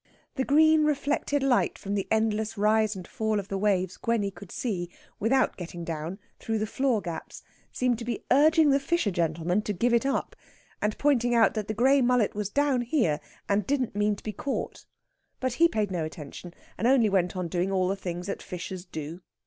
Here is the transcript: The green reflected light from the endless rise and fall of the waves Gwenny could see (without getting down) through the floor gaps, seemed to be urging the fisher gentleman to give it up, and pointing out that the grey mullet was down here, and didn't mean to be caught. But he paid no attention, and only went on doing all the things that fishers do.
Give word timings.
The 0.33 0.43
green 0.43 0.83
reflected 0.83 1.43
light 1.43 1.77
from 1.77 1.93
the 1.93 2.07
endless 2.09 2.57
rise 2.57 2.95
and 2.95 3.07
fall 3.07 3.39
of 3.39 3.49
the 3.49 3.57
waves 3.59 3.97
Gwenny 3.97 4.31
could 4.31 4.51
see 4.51 4.89
(without 5.19 5.57
getting 5.57 5.83
down) 5.83 6.17
through 6.39 6.57
the 6.57 6.65
floor 6.65 7.01
gaps, 7.03 7.43
seemed 7.71 7.99
to 7.99 8.03
be 8.05 8.23
urging 8.31 8.71
the 8.71 8.79
fisher 8.79 9.11
gentleman 9.11 9.61
to 9.61 9.73
give 9.73 9.93
it 9.93 10.03
up, 10.03 10.35
and 10.81 10.97
pointing 10.97 11.35
out 11.35 11.53
that 11.53 11.67
the 11.67 11.75
grey 11.75 12.01
mullet 12.01 12.33
was 12.33 12.49
down 12.49 12.81
here, 12.81 13.19
and 13.47 13.67
didn't 13.67 13.95
mean 13.95 14.15
to 14.15 14.23
be 14.23 14.33
caught. 14.33 14.85
But 15.39 15.53
he 15.61 15.67
paid 15.67 15.91
no 15.91 16.03
attention, 16.03 16.55
and 16.79 16.87
only 16.87 17.07
went 17.11 17.37
on 17.37 17.47
doing 17.47 17.71
all 17.71 17.87
the 17.87 17.95
things 17.95 18.25
that 18.25 18.41
fishers 18.41 18.85
do. 18.85 19.21